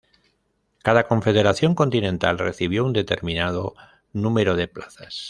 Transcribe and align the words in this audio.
Cada 0.81 1.07
confederación 1.07 1.75
continental 1.75 2.39
recibió 2.39 2.83
un 2.83 2.91
determinado 2.91 3.75
número 4.13 4.55
de 4.55 4.67
plazas. 4.67 5.19